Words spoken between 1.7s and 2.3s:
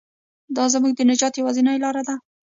لاره ده.